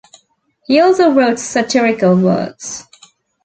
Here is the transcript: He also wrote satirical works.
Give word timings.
He 0.65 0.79
also 0.79 1.11
wrote 1.11 1.37
satirical 1.37 2.15
works. 2.17 2.85